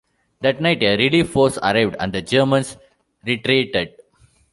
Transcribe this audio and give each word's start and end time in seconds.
That 0.39 0.59
night, 0.59 0.81
a 0.81 0.97
relief 0.97 1.29
force 1.29 1.59
arrived 1.59 1.95
and 1.99 2.11
the 2.11 2.23
Germans 2.23 2.75
retreated. 3.23 3.97